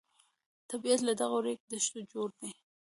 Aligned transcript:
طبیعت 0.69 0.99
له 1.07 1.13
دغو 1.21 1.39
ریګ 1.45 1.59
دښتو 1.71 1.99
جوړ 2.11 2.29
دی. 2.39 2.49